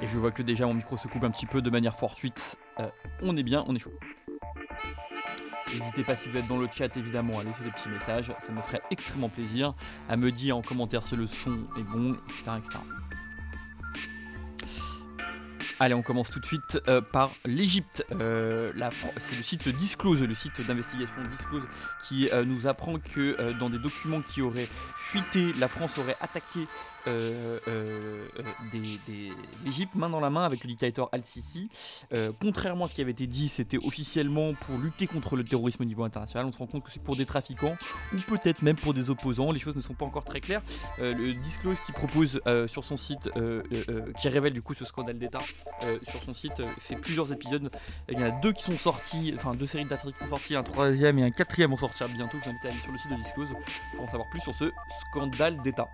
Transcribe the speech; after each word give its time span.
Et 0.00 0.06
je 0.06 0.18
vois 0.18 0.30
que 0.30 0.42
déjà 0.42 0.66
mon 0.66 0.74
micro 0.74 0.96
se 0.96 1.08
coupe 1.08 1.24
un 1.24 1.30
petit 1.30 1.46
peu 1.46 1.60
de 1.60 1.70
manière 1.70 1.96
fortuite. 1.96 2.56
Euh, 2.78 2.88
on 3.20 3.36
est 3.36 3.42
bien, 3.42 3.64
on 3.66 3.74
est 3.74 3.80
chaud. 3.80 3.92
N'hésitez 5.76 6.04
pas 6.04 6.16
si 6.16 6.28
vous 6.28 6.36
êtes 6.36 6.46
dans 6.46 6.56
le 6.56 6.68
chat 6.70 6.96
évidemment 6.96 7.38
à 7.38 7.44
laisser 7.44 7.62
des 7.62 7.70
petits 7.70 7.90
messages, 7.90 8.32
ça 8.40 8.52
me 8.52 8.60
ferait 8.62 8.80
extrêmement 8.90 9.28
plaisir 9.28 9.74
à 10.08 10.16
me 10.16 10.30
dire 10.32 10.56
en 10.56 10.62
commentaire 10.62 11.02
si 11.02 11.14
le 11.14 11.26
son 11.26 11.58
est 11.78 11.82
bon, 11.82 12.16
etc. 12.28 12.52
etc. 12.58 12.78
Allez, 15.80 15.94
on 15.94 16.02
commence 16.02 16.28
tout 16.28 16.40
de 16.40 16.46
suite 16.46 16.80
euh, 16.88 17.00
par 17.00 17.30
l'Égypte. 17.44 18.04
Euh, 18.20 18.72
c'est 19.18 19.36
le 19.36 19.44
site 19.44 19.68
Disclose, 19.68 20.20
le 20.20 20.34
site 20.34 20.60
d'investigation 20.66 21.14
Disclose, 21.30 21.62
qui 22.08 22.28
euh, 22.30 22.44
nous 22.44 22.66
apprend 22.66 22.98
que 22.98 23.52
dans 23.60 23.70
des 23.70 23.78
documents 23.78 24.20
qui 24.20 24.42
auraient 24.42 24.68
fuité, 24.96 25.52
la 25.58 25.68
France 25.68 25.96
aurait 25.98 26.16
attaqué 26.20 26.66
l'Égypte 29.64 29.94
main 29.94 30.10
dans 30.10 30.20
la 30.20 30.28
main 30.28 30.44
avec 30.44 30.62
le 30.62 30.68
dictateur 30.68 31.08
Al-Sisi. 31.12 31.70
Contrairement 32.40 32.84
à 32.84 32.88
ce 32.88 32.94
qui 32.94 33.00
avait 33.00 33.12
été 33.12 33.26
dit, 33.26 33.48
c'était 33.48 33.78
officiellement 33.78 34.52
pour 34.54 34.76
lutter 34.76 35.06
contre 35.06 35.36
le 35.36 35.44
terrorisme 35.44 35.84
au 35.84 35.86
niveau 35.86 36.04
international. 36.04 36.44
On 36.46 36.52
se 36.52 36.58
rend 36.58 36.66
compte 36.66 36.84
que 36.84 36.90
c'est 36.92 37.02
pour 37.02 37.16
des 37.16 37.24
trafiquants 37.24 37.76
ou 38.12 38.18
peut-être 38.26 38.60
même 38.60 38.76
pour 38.76 38.92
des 38.92 39.08
opposants. 39.08 39.52
Les 39.52 39.58
choses 39.58 39.76
ne 39.76 39.80
sont 39.80 39.94
pas 39.94 40.04
encore 40.04 40.24
très 40.24 40.40
claires. 40.40 40.60
Le 40.98 41.32
Disclose 41.32 41.78
qui 41.86 41.92
propose 41.92 42.42
sur 42.66 42.84
son 42.84 42.98
site, 42.98 43.30
qui 44.20 44.28
révèle 44.28 44.52
du 44.52 44.60
coup 44.60 44.74
ce 44.74 44.84
scandale 44.84 45.18
d'État 45.18 45.40
euh, 45.82 45.98
sur 46.10 46.22
son 46.22 46.34
site, 46.34 46.60
euh, 46.60 46.66
fait 46.80 46.96
plusieurs 46.96 47.32
épisodes. 47.32 47.70
Il 48.08 48.18
y 48.18 48.22
en 48.22 48.26
a 48.26 48.30
deux 48.30 48.52
qui 48.52 48.62
sont 48.62 48.78
sortis, 48.78 49.32
enfin 49.36 49.52
deux 49.52 49.66
séries 49.66 49.84
d'articles 49.84 50.14
qui 50.14 50.20
sont 50.20 50.30
sortis, 50.30 50.54
un 50.54 50.62
troisième 50.62 51.18
et 51.18 51.24
un 51.24 51.30
quatrième 51.30 51.70
vont 51.70 51.76
sortir 51.76 52.08
bientôt. 52.08 52.38
Je 52.38 52.44
vous 52.44 52.50
invite 52.50 52.64
à 52.64 52.68
aller 52.68 52.80
sur 52.80 52.92
le 52.92 52.98
site 52.98 53.10
de 53.10 53.16
Disclose 53.16 53.52
pour 53.94 54.04
en 54.04 54.08
savoir 54.08 54.28
plus 54.28 54.40
sur 54.40 54.54
ce 54.54 54.72
scandale 55.08 55.60
d'État. 55.62 55.88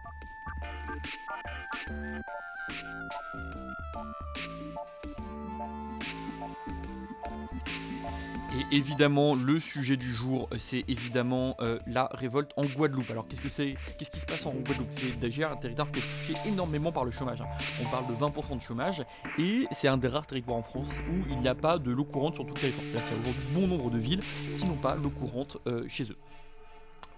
Et 8.56 8.76
évidemment, 8.76 9.34
le 9.34 9.58
sujet 9.58 9.96
du 9.96 10.14
jour, 10.14 10.48
c'est 10.58 10.84
évidemment 10.86 11.56
euh, 11.60 11.78
la 11.88 12.08
révolte 12.12 12.52
en 12.56 12.64
Guadeloupe. 12.64 13.10
Alors, 13.10 13.26
qu'est-ce 13.26 13.40
que 13.40 13.48
c'est 13.48 13.74
Qu'est-ce 13.98 14.12
qui 14.12 14.20
se 14.20 14.26
passe 14.26 14.46
en 14.46 14.52
Guadeloupe? 14.52 14.88
C'est 14.92 15.18
déjà 15.18 15.50
un 15.50 15.56
territoire 15.56 15.90
qui 15.90 15.98
est 15.98 16.02
touché 16.20 16.34
énormément 16.46 16.92
par 16.92 17.04
le 17.04 17.10
chômage. 17.10 17.40
hein. 17.40 17.48
On 17.84 17.88
parle 17.90 18.06
de 18.06 18.14
20% 18.14 18.56
de 18.56 18.62
chômage, 18.62 19.02
et 19.38 19.66
c'est 19.72 19.88
un 19.88 19.96
des 19.96 20.06
rares 20.08 20.26
territoires 20.26 20.56
en 20.58 20.62
France 20.62 20.90
où 21.10 21.24
il 21.32 21.40
n'y 21.40 21.48
a 21.48 21.54
pas 21.56 21.78
de 21.78 21.90
l'eau 21.90 22.04
courante 22.04 22.34
sur 22.36 22.46
tout 22.46 22.54
le 22.54 22.60
territoire. 22.60 22.84
Qu'il 22.84 23.16
y 23.16 23.18
a 23.18 23.20
aujourd'hui 23.22 23.44
bon 23.52 23.66
nombre 23.66 23.90
de 23.90 23.98
villes 23.98 24.22
qui 24.56 24.66
n'ont 24.66 24.76
pas 24.76 24.94
l'eau 24.94 25.10
courante 25.10 25.56
euh, 25.66 25.84
chez 25.88 26.04
eux. 26.04 26.16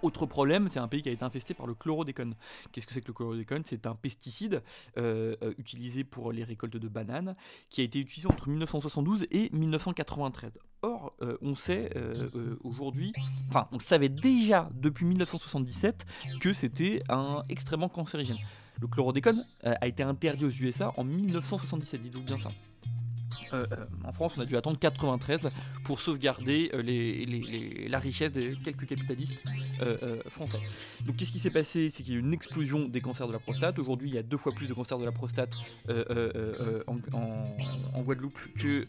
Autre 0.03 0.27
problème, 0.27 0.69
c'est 0.71 0.79
un 0.79 0.89
pays 0.89 1.03
qui 1.03 1.09
a 1.09 1.13
été 1.13 1.25
infesté 1.25 1.55
par 1.55 1.67
le 1.67 1.75
chlordécone. 1.75 2.35
Qu'est-ce 2.71 2.87
que 2.87 2.95
c'est 2.95 3.01
que 3.01 3.09
le 3.09 3.15
chlordécone 3.15 3.63
C'est 3.65 3.87
un 3.87 3.95
pesticide 3.95 4.63
euh, 4.99 5.37
euh, 5.43 5.55
utilisé 5.59 6.05
pour 6.05 6.33
les 6.33 6.45
récoltes 6.45 6.77
de 6.77 6.89
bananes 6.89 7.35
qui 7.71 7.81
a 7.81 7.85
été 7.85 7.99
utilisé 8.01 8.29
entre 8.29 8.49
1972 8.49 9.27
et 9.31 9.51
1993. 9.53 10.53
Or, 10.83 11.15
euh, 11.23 11.39
on 11.41 11.55
sait 11.55 11.91
aujourd'hui, 12.63 13.13
enfin, 13.49 13.69
on 13.73 13.79
le 13.79 13.83
savait 13.83 14.09
déjà 14.09 14.69
depuis 14.75 15.07
1977 15.07 16.05
que 16.41 16.53
c'était 16.53 17.03
un 17.09 17.45
extrêmement 17.49 17.89
cancérigène. 17.89 18.39
Le 18.81 18.87
chlordécone 18.89 19.45
a 19.63 19.87
été 19.87 20.03
interdit 20.03 20.45
aux 20.45 20.51
USA 20.51 20.93
en 20.97 21.05
1977, 21.05 22.01
dites-vous 22.01 22.23
bien 22.23 22.39
ça. 22.39 22.51
Euh, 23.53 23.67
euh, 23.73 23.85
en 24.05 24.13
France, 24.13 24.35
on 24.37 24.41
a 24.41 24.45
dû 24.45 24.57
attendre 24.57 24.79
93 24.79 25.51
pour 25.85 26.01
sauvegarder 26.01 26.71
euh, 26.75 27.89
la 27.89 27.99
richesse 27.99 28.33
des 28.33 28.57
quelques 28.57 28.87
capitalistes 28.87 29.37
français. 30.29 30.59
Donc, 31.05 31.17
qu'est-ce 31.17 31.33
qui 31.33 31.39
s'est 31.39 31.51
passé? 31.51 31.91
C'est 31.91 32.03
qu'il 32.03 32.15
y 32.15 32.17
a 32.17 32.19
eu 32.19 32.23
une 32.23 32.33
explosion 32.33 32.89
des 32.89 33.01
cancers 33.01 33.29
de 33.29 33.33
la 33.33 33.39
prostate. 33.39 33.79
Aujourd'hui, 33.79 34.11
il 34.11 34.15
y 34.15 34.19
a 34.19 34.23
deux 34.23 34.39
fois 34.39 34.53
plus 34.53 34.69
de 34.69 34.75
cancers 34.75 34.99
de 34.99 35.05
la 35.05 35.13
prostate 35.13 35.55
en, 36.87 38.03
Guadeloupe 38.03 38.39
que 38.59 38.87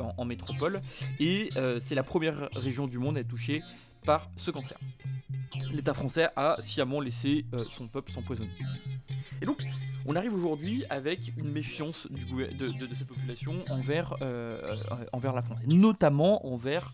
en, 0.00 0.14
en 0.16 0.24
métropole. 0.24 0.82
Et 1.18 1.50
c'est 1.82 1.94
la 1.94 2.02
première 2.02 2.48
région 2.52 2.86
du 2.86 2.98
monde 2.98 3.16
à 3.16 3.20
être 3.20 3.28
touchée 3.28 3.62
par 4.04 4.30
ce 4.36 4.50
cancer. 4.50 4.78
L'État 5.72 5.94
français 5.94 6.28
a 6.36 6.56
sciemment 6.60 7.00
laissé 7.00 7.46
euh, 7.54 7.64
son 7.70 7.88
peuple 7.88 8.12
s'empoisonner. 8.12 8.50
Et 9.40 9.46
donc, 9.46 9.62
on 10.06 10.16
arrive 10.16 10.34
aujourd'hui 10.34 10.84
avec 10.90 11.32
une 11.36 11.50
méfiance 11.50 12.06
de, 12.10 12.94
cette 12.94 13.06
population 13.06 13.64
envers, 13.70 14.14
euh, 14.22 14.60
euh, 14.90 15.04
envers 15.12 15.32
la 15.32 15.42
France, 15.42 15.58
notamment 15.66 16.46
envers, 16.46 16.92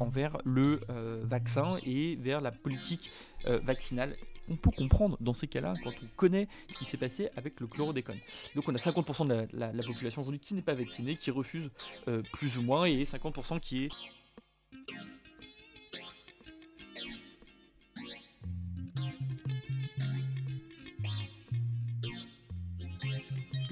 envers 0.00 0.36
le 0.44 0.80
vaccin 1.24 1.78
et 1.84 2.16
vers 2.16 2.40
la 2.40 2.52
politique 2.52 3.10
vaccinale. 3.44 4.16
On 4.48 4.56
peut 4.56 4.70
comprendre 4.70 5.16
dans 5.20 5.32
ces 5.32 5.48
cas-là 5.48 5.72
quand 5.82 5.90
on 5.90 6.06
connaît 6.14 6.46
ce 6.70 6.78
qui 6.78 6.84
s'est 6.84 6.96
passé 6.98 7.30
avec 7.36 7.58
le 7.60 7.66
chlordécone. 7.66 8.18
Donc 8.54 8.68
on 8.68 8.74
a 8.74 8.78
50% 8.78 9.26
de 9.26 9.34
la, 9.34 9.46
la- 9.52 9.72
la 9.72 9.82
population 9.82 10.20
aujourd'hui 10.20 10.38
qui 10.38 10.54
n'est 10.54 10.62
pas 10.62 10.74
vaccinée, 10.74 11.16
qui 11.16 11.30
refuse 11.30 11.70
plus 12.32 12.56
ou 12.58 12.62
moins, 12.62 12.84
et 12.84 13.02
50% 13.04 13.58
qui 13.58 13.84
est 13.84 13.88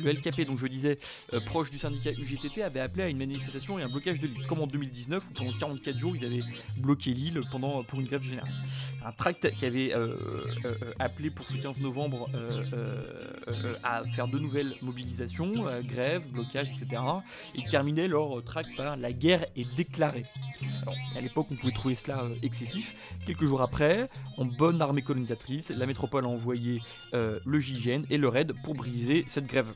Le 0.05 0.13
LKP, 0.13 0.43
donc 0.47 0.59
je 0.59 0.67
disais, 0.67 0.99
euh, 1.33 1.41
proche 1.41 1.71
du 1.71 1.79
syndicat 1.79 2.11
UGTT, 2.13 2.63
avait 2.63 2.81
appelé 2.81 3.05
à 3.05 3.09
une 3.09 3.19
manifestation 3.19 3.79
et 3.79 3.83
un 3.83 3.89
blocage 3.89 4.21
de 4.21 4.27
l'île, 4.27 4.47
comme 4.47 4.61
en 4.61 4.67
2019, 4.67 5.25
où 5.31 5.33
pendant 5.33 5.53
44 5.59 5.99
jours, 5.99 6.15
ils 6.15 6.25
avaient 6.25 6.43
bloqué 6.77 7.13
l'île 7.13 7.41
pendant, 7.51 7.83
pour 7.83 8.01
une 8.01 8.07
grève 8.07 8.23
générale. 8.23 8.53
Un 9.05 9.13
tract 9.13 9.51
qui 9.59 9.67
avait 9.67 9.95
euh, 9.95 10.17
euh, 10.65 10.75
appelé 10.99 11.31
pour 11.31 11.47
ce 11.47 11.57
15 11.57 11.79
novembre 11.79 12.29
à 13.83 14.03
faire 14.13 14.29
de 14.29 14.39
nouvelles 14.39 14.75
mobilisations, 14.83 15.67
euh, 15.67 15.83
grève, 15.83 16.27
blocage, 16.31 16.71
etc. 16.71 17.03
Et 17.55 17.63
terminait 17.69 18.09
leur 18.09 18.43
tract 18.45 18.75
par 18.77 18.97
La 18.97 19.13
guerre 19.13 19.45
est 19.57 19.67
déclarée. 19.75 20.25
Alors, 20.83 20.95
à 21.17 21.21
l'époque, 21.21 21.49
on 21.51 21.57
pouvait 21.57 21.73
trouver 21.73 21.95
cela 21.95 22.25
excessif. 22.43 22.95
Quelques 23.27 23.45
jours 23.45 23.63
après, 23.63 24.09
en 24.37 24.47
bonne 24.47 24.81
armée 24.81 25.03
colonisatrice, 25.03 25.71
la 25.71 25.87
métropole 25.87 26.25
a 26.25 26.29
envoyé 26.29 26.81
le 27.13 27.59
GIGN 27.59 28.05
et 28.11 28.19
le 28.19 28.29
RAID 28.29 28.53
pour 28.63 28.75
briser 28.75 29.25
cette 29.29 29.47
grève. 29.47 29.73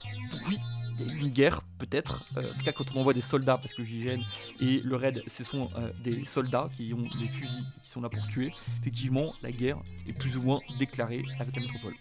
Oui, 0.49 0.59
il 0.99 1.07
y 1.07 1.11
a 1.11 1.15
eu 1.15 1.19
une 1.19 1.29
guerre, 1.29 1.63
peut-être. 1.79 2.25
Euh, 2.37 2.53
en 2.53 2.59
tout 2.59 2.65
cas, 2.65 2.73
quand 2.73 2.95
on 2.95 3.01
envoie 3.01 3.15
des 3.15 3.21
soldats, 3.21 3.59
parce 3.59 3.73
que 3.73 3.83
le 3.83 3.87
GIGN 3.89 4.23
et 4.61 4.81
le 4.81 4.97
RAID, 4.97 5.23
ce 5.27 5.45
sont 5.45 5.71
euh, 5.77 5.93
des 6.03 6.25
soldats 6.25 6.69
qui 6.77 6.93
ont 6.93 7.03
des 7.19 7.29
fusils, 7.29 7.65
qui 7.83 7.89
sont 7.89 8.01
là 8.01 8.09
pour 8.09 8.27
tuer. 8.29 8.53
Effectivement, 8.81 9.33
la 9.43 9.53
guerre 9.53 9.79
est 10.07 10.13
plus 10.13 10.37
ou 10.37 10.43
moins 10.43 10.61
déclarée 10.79 11.23
avec 11.39 11.55
la 11.57 11.63
métropole. 11.63 11.95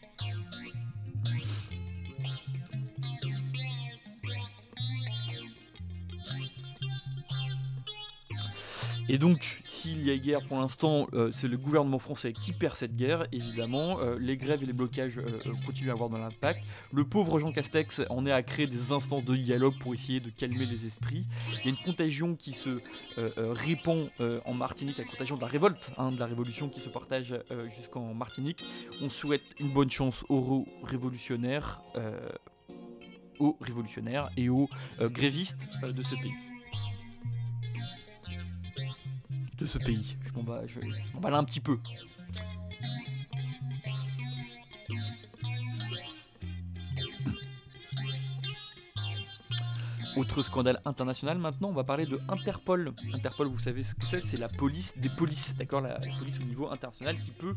Et 9.09 9.17
donc, 9.17 9.61
s'il 9.63 10.05
y 10.05 10.11
a 10.11 10.17
guerre 10.17 10.45
pour 10.45 10.57
l'instant, 10.57 11.07
euh, 11.13 11.31
c'est 11.31 11.47
le 11.47 11.57
gouvernement 11.57 11.99
français 11.99 12.33
qui 12.33 12.51
perd 12.51 12.75
cette 12.75 12.95
guerre, 12.95 13.25
évidemment. 13.31 13.99
Euh, 14.01 14.17
les 14.19 14.35
grèves 14.35 14.63
et 14.63 14.65
les 14.65 14.73
blocages 14.73 15.17
euh, 15.17 15.39
continuent 15.65 15.91
à 15.91 15.93
avoir 15.93 16.09
de 16.09 16.17
l'impact. 16.17 16.63
Le 16.91 17.05
pauvre 17.05 17.39
Jean 17.39 17.53
Castex 17.53 18.01
en 18.09 18.25
est 18.25 18.31
à 18.33 18.43
créer 18.43 18.67
des 18.67 18.91
instances 18.91 19.23
de 19.23 19.35
dialogue 19.35 19.75
pour 19.79 19.93
essayer 19.93 20.19
de 20.19 20.29
calmer 20.29 20.65
les 20.65 20.85
esprits. 20.85 21.25
Il 21.59 21.65
y 21.65 21.67
a 21.67 21.69
une 21.69 21.83
contagion 21.85 22.35
qui 22.35 22.51
se 22.51 22.81
répand 23.17 24.09
en 24.45 24.53
Martinique, 24.53 24.97
la 24.97 25.05
contagion 25.05 25.37
de 25.37 25.41
la 25.41 25.47
révolte, 25.47 25.91
hein, 25.97 26.11
de 26.11 26.19
la 26.19 26.25
révolution 26.25 26.69
qui 26.69 26.81
se 26.81 26.89
partage 26.89 27.33
jusqu'en 27.75 28.13
Martinique. 28.13 28.65
On 29.01 29.09
souhaite 29.09 29.55
une 29.59 29.71
bonne 29.71 29.89
chance 29.89 30.23
aux 30.29 30.65
révolutionnaires, 30.83 31.81
aux 33.39 33.57
révolutionnaires 33.61 34.29
et 34.37 34.49
aux 34.49 34.69
grévistes 34.99 35.67
de 35.83 36.03
ce 36.03 36.15
pays. 36.15 36.46
De 39.57 39.65
ce 39.65 39.77
pays. 39.77 40.17
Je 40.23 40.33
m'en 40.33 40.43
bats, 40.43 40.61
je, 40.67 40.79
un 41.37 41.43
petit 41.43 41.59
peu. 41.59 41.79
Autre 50.17 50.41
scandale 50.41 50.81
international 50.85 51.37
maintenant, 51.37 51.69
on 51.69 51.73
va 51.73 51.83
parler 51.83 52.07
de 52.07 52.19
Interpol. 52.27 52.91
Interpol, 53.13 53.47
vous 53.47 53.59
savez 53.59 53.83
ce 53.83 53.93
que 53.93 54.03
c'est 54.07 54.19
C'est 54.19 54.37
la 54.37 54.49
police 54.49 54.97
des 54.97 55.09
polices, 55.09 55.55
d'accord 55.55 55.79
la, 55.79 55.99
police 56.17 56.39
au 56.39 56.43
niveau 56.43 56.71
international 56.71 57.15
qui 57.19 57.29
peut, 57.29 57.53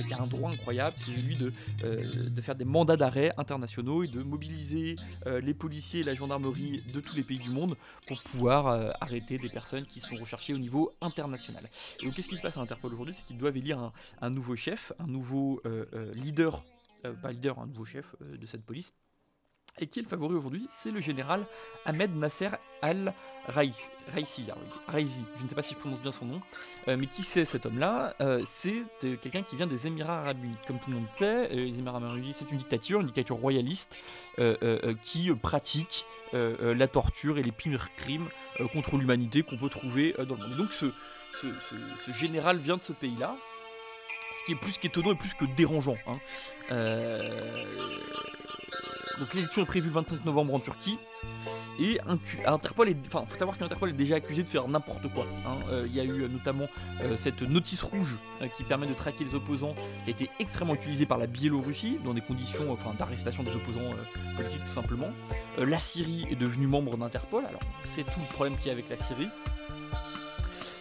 euh, 0.00 0.04
qui 0.04 0.14
a 0.14 0.22
un 0.22 0.28
droit 0.28 0.52
incroyable, 0.52 0.96
c'est 0.96 1.12
celui 1.12 1.36
de, 1.36 1.52
euh, 1.82 2.30
de 2.30 2.40
faire 2.40 2.54
des 2.54 2.64
mandats 2.64 2.96
d'arrêt 2.96 3.32
internationaux 3.36 4.04
et 4.04 4.06
de 4.06 4.22
mobiliser 4.22 4.94
euh, 5.26 5.40
les 5.40 5.54
policiers 5.54 6.00
et 6.00 6.04
la 6.04 6.14
gendarmerie 6.14 6.84
de 6.92 7.00
tous 7.00 7.16
les 7.16 7.24
pays 7.24 7.40
du 7.40 7.50
monde 7.50 7.76
pour 8.06 8.22
pouvoir 8.22 8.94
arrêter 9.00 9.36
des 9.38 9.48
personnes 9.48 9.84
qui 9.84 9.98
sont 9.98 10.14
recherchées 10.14 10.54
au 10.54 10.58
niveau 10.58 10.92
international. 11.00 11.68
Et 12.00 12.04
donc 12.04 12.14
qu'est-ce 12.14 12.28
qui 12.28 12.36
se 12.36 12.42
passe 12.42 12.56
à 12.56 12.60
Interpol 12.60 12.92
aujourd'hui? 12.92 13.14
C'est 13.14 13.24
qu'ils 13.24 13.38
doivent 13.38 13.56
élire 13.56 13.80
un, 13.80 13.92
un 14.20 14.30
nouveau 14.30 14.54
chef, 14.54 14.92
un 15.00 15.08
nouveau 15.08 15.60
leader 16.14 16.64
pas 17.20 17.32
leader, 17.32 17.58
un 17.58 17.66
nouveau 17.66 17.84
chef 17.84 18.14
de 18.20 18.46
cette 18.46 18.64
police. 18.64 18.94
Et 19.80 19.88
qui 19.88 19.98
est 19.98 20.02
le 20.02 20.08
favori 20.08 20.34
aujourd'hui 20.34 20.66
C'est 20.68 20.92
le 20.92 21.00
général 21.00 21.44
Ahmed 21.84 22.14
Nasser 22.14 22.50
al-Raisi. 22.80 23.88
Raisi, 24.86 25.24
je 25.36 25.42
ne 25.42 25.48
sais 25.48 25.54
pas 25.54 25.64
si 25.64 25.74
je 25.74 25.78
prononce 25.80 26.00
bien 26.00 26.12
son 26.12 26.26
nom. 26.26 26.40
Euh, 26.86 26.96
mais 26.96 27.06
qui 27.06 27.24
c'est 27.24 27.44
cet 27.44 27.66
homme-là? 27.66 28.14
Euh, 28.20 28.42
C'est 28.46 28.82
euh, 29.02 29.16
quelqu'un 29.16 29.42
qui 29.42 29.56
vient 29.56 29.66
des 29.66 29.88
Émirats 29.88 30.20
Arabes 30.20 30.44
Unis. 30.44 30.56
Comme 30.68 30.78
tout 30.78 30.90
le 30.90 30.96
monde 30.96 31.06
sait, 31.18 31.48
les 31.48 31.76
Émirats 31.76 31.96
Arabes 31.96 32.18
Unis, 32.18 32.34
c'est 32.34 32.50
une 32.52 32.58
dictature, 32.58 33.00
une 33.00 33.06
dictature 33.06 33.36
royaliste 33.36 33.96
qui 35.02 35.30
pratique 35.42 36.06
la 36.32 36.88
torture 36.88 37.38
et 37.38 37.42
les 37.42 37.52
pires 37.52 37.88
crimes 37.96 38.28
contre 38.72 38.96
l'humanité 38.96 39.42
qu'on 39.42 39.56
peut 39.56 39.68
trouver 39.68 40.14
dans 40.18 40.34
le 40.36 40.42
monde. 40.42 40.52
Et 40.52 40.56
donc 40.56 40.72
ce, 40.72 40.92
général 42.12 42.58
vient 42.58 42.76
de 42.76 42.82
ce 42.82 42.92
pays-là, 42.92 43.36
ce 44.38 44.44
qui 44.44 44.52
est 44.52 44.60
plus 44.60 44.78
qu'étonnant 44.78 45.12
et 45.12 45.16
plus 45.16 45.34
que 45.34 45.44
dérangeant. 45.56 45.96
Hein. 46.06 46.18
Donc 49.18 49.34
l'élection 49.34 49.62
est 49.62 49.66
prévue 49.66 49.88
le 49.88 49.94
25 49.94 50.24
novembre 50.24 50.54
en 50.54 50.60
Turquie. 50.60 50.98
Et 51.78 51.98
Interpol 52.46 52.88
est, 52.88 52.96
enfin, 53.06 53.24
faut 53.26 53.36
savoir 53.36 53.58
qu'Interpol 53.58 53.90
est 53.90 53.94
déjà 53.94 54.16
accusé 54.16 54.42
de 54.42 54.48
faire 54.48 54.68
n'importe 54.68 55.08
quoi. 55.12 55.26
Hein. 55.46 55.58
Euh, 55.70 55.86
il 55.88 55.94
y 55.94 56.00
a 56.00 56.04
eu 56.04 56.22
euh, 56.22 56.28
notamment 56.28 56.66
euh, 57.02 57.16
cette 57.16 57.42
notice 57.42 57.82
rouge 57.82 58.16
qui 58.56 58.62
permet 58.62 58.86
de 58.86 58.94
traquer 58.94 59.24
les 59.24 59.34
opposants, 59.34 59.74
qui 60.04 60.10
a 60.10 60.12
été 60.12 60.30
extrêmement 60.38 60.74
utilisée 60.74 61.06
par 61.06 61.18
la 61.18 61.26
Biélorussie 61.26 61.98
dans 62.04 62.14
des 62.14 62.20
conditions, 62.20 62.72
enfin, 62.72 62.94
d'arrestation 62.96 63.42
des 63.42 63.54
opposants 63.54 63.80
politiques 64.36 64.64
tout 64.66 64.72
simplement. 64.72 65.10
la 65.58 65.78
Syrie 65.78 66.26
est 66.30 66.36
devenue 66.36 66.66
membre 66.66 66.96
d'Interpol. 66.96 67.44
Alors 67.46 67.60
c'est 67.86 68.04
tout 68.04 68.20
le 68.20 68.32
problème 68.32 68.56
qu'il 68.56 68.66
y 68.66 68.70
a 68.70 68.72
avec 68.72 68.88
la 68.88 68.96
Syrie. 68.96 69.28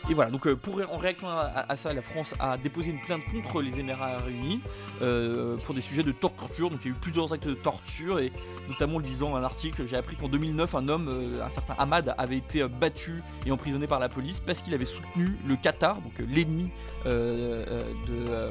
Et 0.09 0.13
voilà, 0.13 0.31
donc 0.31 0.45
euh, 0.47 0.57
en 0.91 0.97
réaction 0.97 1.29
à, 1.29 1.77
ça, 1.77 1.93
la 1.93 2.01
France 2.01 2.33
a 2.39 2.57
déposé 2.57 2.89
une 2.89 2.99
plainte 2.99 3.21
contre 3.31 3.61
les 3.61 3.79
Émirats 3.79 4.17
réunis 4.17 4.59
euh, 5.01 5.55
pour 5.65 5.73
des 5.73 5.79
sujets 5.81 6.03
de 6.03 6.11
torture. 6.11 6.69
Donc 6.69 6.81
il 6.83 6.91
y 6.91 6.93
a 6.93 6.97
eu 6.97 6.99
plusieurs 6.99 7.31
actes 7.31 7.47
de 7.47 7.53
torture 7.53 8.19
et 8.19 8.33
notamment 8.67 8.97
le 8.97 9.05
disant 9.05 9.35
un 9.35 9.43
article, 9.43 9.85
j'ai 9.87 9.95
appris 9.95 10.17
qu'en 10.17 10.27
2009 10.27 10.75
un 10.75 10.89
homme, 10.89 11.07
euh, 11.07 11.45
un 11.45 11.49
certain 11.49 11.75
Ahmad, 11.77 12.13
avait 12.17 12.37
été 12.37 12.67
battu 12.67 13.23
et 13.45 13.51
emprisonné 13.51 13.87
par 13.87 13.99
la 13.99 14.09
police 14.09 14.41
parce 14.41 14.61
qu'il 14.61 14.73
avait 14.73 14.83
soutenu 14.85 15.37
le 15.47 15.55
Qatar, 15.55 16.01
donc 16.01 16.13
l'ennemi 16.29 16.69
de 17.05 18.49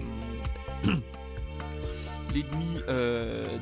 l'ennemi 2.34 2.76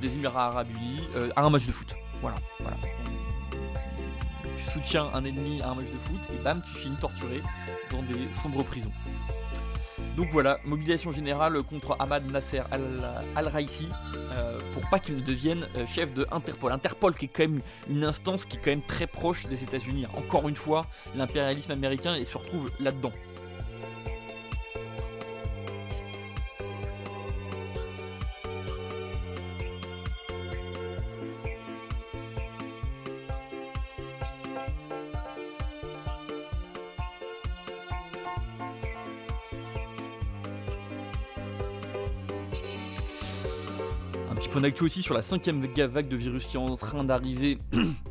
des 0.01 0.15
Émirats 0.15 0.47
Arabes 0.47 0.69
Unis 0.77 1.03
à 1.35 1.43
un 1.43 1.51
match 1.51 1.67
de 1.67 1.73
foot. 1.73 1.95
Voilà 2.21 2.37
soutiens 4.69 5.11
un 5.15 5.25
ennemi 5.25 5.62
à 5.62 5.71
un 5.71 5.75
match 5.75 5.87
de 5.87 5.99
foot 5.99 6.21
et 6.33 6.43
bam, 6.43 6.62
tu 6.62 6.81
finis 6.81 6.97
torturé 6.97 7.43
dans 7.91 8.03
des 8.03 8.33
sombres 8.33 8.65
prisons. 8.65 8.93
Donc 10.17 10.29
voilà, 10.33 10.59
mobilisation 10.65 11.12
générale 11.12 11.62
contre 11.62 11.97
Ahmad 11.99 12.31
Nasser 12.31 12.62
al-Raisi 13.37 13.89
euh, 14.17 14.59
pour 14.75 14.83
pas 14.91 14.99
qu'il 14.99 15.17
ne 15.17 15.21
devienne 15.21 15.67
euh, 15.77 15.87
chef 15.87 16.12
de 16.15 16.27
Interpol. 16.31 16.73
Interpol 16.73 17.15
qui 17.15 17.27
est 17.27 17.29
quand 17.29 17.45
même 17.45 17.61
une 17.89 18.05
instance 18.05 18.45
qui 18.45 18.57
est 18.57 18.61
quand 18.61 18.71
même 18.71 18.83
très 18.83 19.07
proche 19.07 19.47
des 19.47 19.62
États-Unis. 19.62 20.07
Encore 20.15 20.49
une 20.49 20.57
fois, 20.57 20.85
l'impérialisme 21.15 21.73
américain 21.73 22.23
se 22.25 22.37
retrouve 22.37 22.71
là-dedans. 22.81 23.13
On 44.61 44.65
actu 44.65 44.85
aussi 44.85 45.01
sur 45.01 45.15
la 45.15 45.23
cinquième 45.23 45.62
vague 45.89 46.09
de 46.09 46.17
virus 46.17 46.45
qui 46.45 46.59
est 46.59 46.61
en 46.61 46.77
train 46.77 47.03
d'arriver 47.03 47.57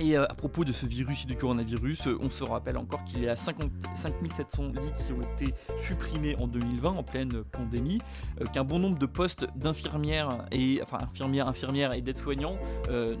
Et 0.00 0.16
euh, 0.16 0.24
à 0.24 0.34
propos 0.34 0.64
de 0.64 0.72
ce 0.72 0.86
virus 0.86 1.24
et 1.24 1.26
du 1.26 1.36
coronavirus, 1.36 2.06
euh, 2.06 2.18
on 2.22 2.30
se 2.30 2.42
rappelle 2.42 2.78
encore 2.78 3.04
qu'il 3.04 3.22
y 3.22 3.28
a 3.28 3.36
50, 3.36 3.70
5700 3.96 4.68
lits 4.68 5.04
qui 5.06 5.12
ont 5.12 5.20
été 5.20 5.54
supprimés 5.86 6.36
en 6.36 6.46
2020 6.46 6.88
en 6.88 7.02
pleine 7.02 7.44
pandémie, 7.44 7.98
euh, 8.40 8.44
qu'un 8.46 8.64
bon 8.64 8.78
nombre 8.78 8.98
de 8.98 9.04
postes 9.04 9.46
d'infirmières 9.56 10.46
et 10.52 10.80
enfin 10.82 10.96
infirmières, 11.02 11.48
infirmières 11.48 11.92
et 11.92 12.00
d'aides-soignants 12.00 12.56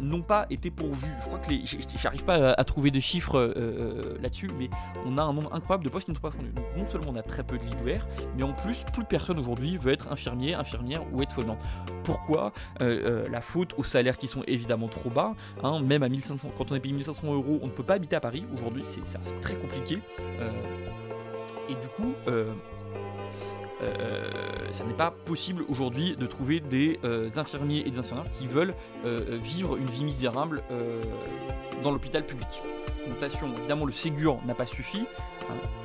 n'ont 0.00 0.22
pas 0.22 0.46
été 0.48 0.70
pourvus. 0.70 1.12
Je 1.20 1.26
crois 1.26 1.38
que 1.38 1.50
les, 1.50 1.64
j'arrive 1.96 2.24
pas 2.24 2.52
à, 2.52 2.64
trouver 2.64 2.90
de 2.90 3.00
chiffres 3.00 3.54
là-dessus, 4.20 4.48
mais 4.58 4.70
on 5.06 5.18
a 5.18 5.22
un 5.22 5.32
nombre 5.32 5.52
incroyable 5.54 5.84
de 5.84 5.90
postes 5.90 6.06
qui 6.06 6.12
ne 6.12 6.16
sont 6.16 6.22
pas 6.22 6.30
fournis. 6.30 6.50
non 6.76 6.86
seulement 6.86 7.10
on 7.10 7.16
a 7.16 7.22
très 7.22 7.42
peu 7.42 7.58
de 7.58 7.64
lits 7.64 7.76
ouverts, 7.82 8.06
mais 8.36 8.42
en 8.42 8.52
plus 8.52 8.84
plus 8.92 9.04
personne 9.04 9.38
aujourd'hui 9.38 9.76
veut 9.76 9.92
être 9.92 10.10
infirmier, 10.10 10.54
infirmière 10.54 11.02
ou 11.12 11.22
aide-soignant. 11.22 11.58
Pourquoi? 12.04 12.52
La 12.80 13.40
faute 13.40 13.74
aux 13.76 13.84
salaires 13.84 14.16
qui 14.16 14.28
sont 14.28 14.42
évidemment 14.46 14.88
trop 14.88 15.10
bas, 15.10 15.34
hein, 15.62 15.80
même 15.80 16.02
à 16.02 16.08
1500 16.08 16.50
on 16.70 16.76
est 16.76 16.80
payé 16.80 16.94
1500 16.94 17.32
euros, 17.32 17.58
on 17.62 17.66
ne 17.66 17.72
peut 17.72 17.82
pas 17.82 17.94
habiter 17.94 18.16
à 18.16 18.20
Paris 18.20 18.44
aujourd'hui, 18.52 18.82
c'est 18.84 19.40
très 19.40 19.54
compliqué. 19.54 20.00
Euh, 20.40 20.50
et 21.68 21.74
du 21.74 21.88
coup, 21.88 22.14
euh, 22.28 22.52
euh, 23.82 24.28
ça 24.72 24.84
n'est 24.84 24.94
pas 24.94 25.10
possible 25.10 25.64
aujourd'hui 25.68 26.16
de 26.16 26.26
trouver 26.26 26.60
des 26.60 26.98
infirmiers 27.36 27.82
et 27.86 27.90
des 27.90 27.98
infirmières 27.98 28.30
qui 28.32 28.46
veulent 28.46 28.74
vivre 29.42 29.76
une 29.76 29.86
vie 29.86 30.04
misérable 30.04 30.62
dans 31.82 31.90
l'hôpital 31.90 32.24
public. 32.24 32.62
Notation, 33.08 33.52
évidemment, 33.56 33.86
le 33.86 33.92
Ségur 33.92 34.38
n'a 34.46 34.54
pas 34.54 34.66
suffi. 34.66 35.06
Hein. 35.48 35.79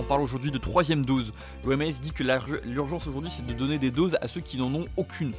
On 0.00 0.02
parle 0.02 0.22
aujourd'hui 0.22 0.50
de 0.50 0.56
troisième 0.56 1.04
dose. 1.04 1.30
L'OMS 1.62 1.92
dit 2.00 2.12
que 2.12 2.24
l'urgence 2.64 3.06
aujourd'hui 3.06 3.30
c'est 3.30 3.44
de 3.44 3.52
donner 3.52 3.78
des 3.78 3.90
doses 3.90 4.16
à 4.22 4.28
ceux 4.28 4.40
qui 4.40 4.56
n'en 4.56 4.74
ont 4.74 4.86
aucune. 4.96 5.32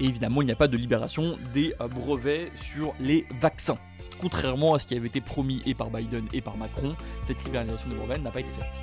Et 0.00 0.06
évidemment, 0.06 0.40
il 0.40 0.46
n'y 0.46 0.52
a 0.52 0.56
pas 0.56 0.68
de 0.68 0.76
libération 0.78 1.36
des 1.52 1.74
euh, 1.82 1.88
brevets 1.88 2.50
sur 2.56 2.94
les 2.98 3.26
vaccins. 3.42 3.76
Contrairement 4.22 4.72
à 4.72 4.78
ce 4.78 4.86
qui 4.86 4.96
avait 4.96 5.08
été 5.08 5.20
promis 5.20 5.60
et 5.66 5.74
par 5.74 5.90
Biden 5.90 6.26
et 6.32 6.40
par 6.40 6.56
Macron, 6.56 6.96
cette 7.26 7.44
libération 7.44 7.90
des 7.90 7.96
brevets 7.96 8.22
n'a 8.22 8.30
pas 8.30 8.40
été 8.40 8.50
faite. 8.52 8.80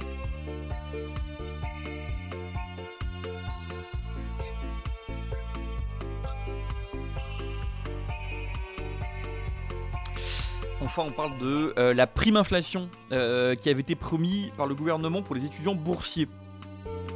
On 10.98 11.12
parle 11.12 11.38
de 11.40 11.74
euh, 11.78 11.94
la 11.94 12.08
prime 12.08 12.38
inflation 12.38 12.90
euh, 13.12 13.56
qui 13.56 13.70
avait 13.70 13.82
été 13.82 13.96
promis 13.96 14.52
par 14.56 14.66
le 14.66 14.76
gouvernement 14.76 15.22
pour 15.22 15.36
les 15.36 15.46
étudiants 15.46 15.76
boursiers. 15.76 16.28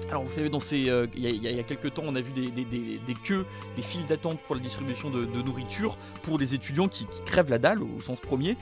Alors 0.10 0.24
vous 0.24 0.34
savez, 0.34 0.50
euh, 0.90 1.08
il 1.16 1.24
y, 1.24 1.60
a 1.60 1.64
quelques 1.64 1.94
temps, 1.94 2.02
on 2.06 2.16
a 2.16 2.22
vu 2.22 2.32
des, 2.32 3.14
queues, 3.24 3.46
des 3.76 3.82
files 3.82 4.06
d'attente 4.08 4.40
pour 4.42 4.56
la 4.56 4.62
distribution 4.62 5.10
de, 5.10 5.26
nourriture 5.26 5.98
pour 6.24 6.38
des 6.38 6.56
étudiants 6.56 6.88
qui, 6.88 7.06
crèvent 7.26 7.52
la 7.52 7.60
dalle 7.60 7.84
au 7.84 8.02
sens 8.02 8.20
premier 8.20 8.58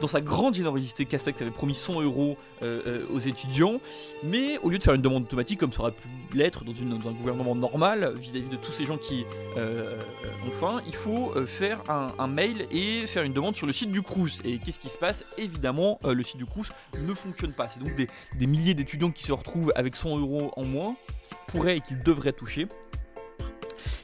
dans 0.00 0.08
sa 0.08 0.20
grande 0.20 0.54
générosité, 0.54 1.04
Castex 1.04 1.40
avait 1.42 1.50
promis 1.50 1.74
100 1.74 2.02
euros 2.02 2.36
euh, 2.62 2.80
euh, 2.86 3.06
aux 3.10 3.20
étudiants, 3.20 3.80
mais 4.22 4.58
au 4.58 4.70
lieu 4.70 4.78
de 4.78 4.82
faire 4.82 4.94
une 4.94 5.02
demande 5.02 5.24
automatique 5.24 5.60
comme 5.60 5.72
ça 5.72 5.80
aurait 5.80 5.92
pu 5.92 6.08
l'être 6.36 6.64
dans, 6.64 6.72
un 6.72 7.12
gouvernement 7.12 7.54
normal 7.54 8.14
vis-à-vis 8.18 8.48
de 8.48 8.56
tous 8.56 8.72
ces 8.72 8.84
gens 8.84 8.96
qui 8.96 9.24
euh, 9.56 9.98
ont 10.46 10.50
faim, 10.50 10.82
il 10.86 10.94
faut 10.94 11.32
faire 11.46 11.82
un, 11.88 12.26
mail 12.26 12.66
et 12.70 13.06
faire 13.06 13.22
une 13.22 13.32
demande 13.32 13.56
sur 13.56 13.66
le 13.66 13.72
site 13.72 13.90
du 13.90 14.02
Crous. 14.02 14.40
Et 14.44 14.58
qu'est-ce 14.58 14.78
qui 14.78 14.88
se 14.88 14.98
passe? 14.98 15.24
Évidemment, 15.36 15.98
le 16.04 16.22
site 16.22 16.38
du 16.38 16.46
Crous 16.46 16.68
ne 16.98 17.12
fonctionne 17.12 17.52
pas. 17.52 17.68
C'est 17.68 17.80
donc 17.80 17.94
des, 17.94 18.46
milliers 18.46 18.74
d'étudiants 18.74 19.10
qui 19.10 19.24
se 19.24 19.32
retrouvent 19.32 19.72
avec 19.76 19.94
100 19.94 20.18
euros 20.18 20.52
en 20.56 20.64
moins, 20.64 20.96
pourraient 21.48 21.76
et 21.76 21.80
qu'ils 21.80 22.02
devraient 22.02 22.32
toucher. 22.32 22.66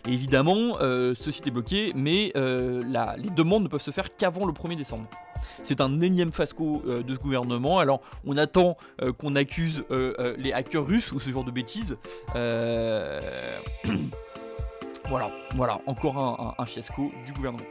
Et 0.06 0.12
évidemment, 0.12 0.78
ce 0.80 1.30
site 1.32 1.46
est 1.46 1.50
bloqué, 1.50 1.92
mais 1.94 2.32
les 2.34 3.30
demandes 3.30 3.62
ne 3.62 3.68
peuvent 3.68 3.82
se 3.82 3.90
faire 3.90 4.14
qu'avant 4.14 4.44
le 4.46 4.52
1er 4.52 4.76
décembre. 4.76 5.08
C'est 5.64 5.80
un 5.80 6.00
énième 6.00 6.32
fasco 6.32 6.82
euh, 6.86 7.02
de 7.02 7.14
ce 7.14 7.20
gouvernement. 7.20 7.78
Alors 7.78 8.00
on 8.26 8.36
attend 8.36 8.76
euh, 9.02 9.12
qu'on 9.12 9.36
accuse 9.36 9.84
euh, 9.90 10.34
les 10.38 10.52
hackers 10.52 10.86
russes 10.86 11.12
ou 11.12 11.20
ce 11.20 11.30
genre 11.30 11.44
de 11.44 11.50
bêtises. 11.50 11.96
voilà, 15.08 15.30
voilà, 15.54 15.80
encore 15.86 16.54
un 16.58 16.64
fiasco 16.64 17.10
du 17.26 17.32
gouvernement. 17.32 17.64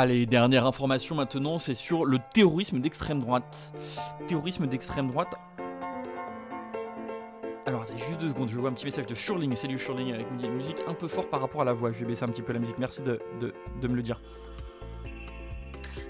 Allez, 0.00 0.26
dernière 0.26 0.64
information 0.64 1.16
maintenant, 1.16 1.58
c'est 1.58 1.74
sur 1.74 2.04
le 2.04 2.18
terrorisme 2.32 2.78
d'extrême 2.78 3.18
droite. 3.18 3.72
Terrorisme 4.28 4.68
d'extrême 4.68 5.08
droite. 5.08 5.34
Alors, 7.66 7.82
attendez, 7.82 7.98
juste 7.98 8.20
deux 8.20 8.28
secondes, 8.28 8.48
je 8.48 8.56
vois 8.56 8.70
un 8.70 8.74
petit 8.74 8.84
message 8.84 9.06
de 9.06 9.16
Shurling. 9.16 9.56
Salut 9.56 9.76
Shurling 9.76 10.12
avec 10.12 10.28
une 10.30 10.52
musique 10.52 10.76
un 10.86 10.94
peu 10.94 11.08
fort 11.08 11.28
par 11.28 11.40
rapport 11.40 11.62
à 11.62 11.64
la 11.64 11.72
voix. 11.72 11.90
Je 11.90 11.98
vais 11.98 12.04
baisser 12.04 12.22
un 12.22 12.28
petit 12.28 12.42
peu 12.42 12.52
la 12.52 12.60
musique, 12.60 12.78
merci 12.78 13.02
de, 13.02 13.18
de 13.40 13.88
me 13.88 13.96
le 13.96 14.02
dire. 14.02 14.20